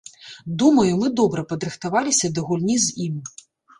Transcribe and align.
Думаю, 0.61 0.85
мы 1.01 1.11
добра 1.21 1.43
падрыхтаваліся 1.51 2.33
да 2.39 2.47
гульні 2.49 2.77
з 2.87 2.97
ім. 3.05 3.15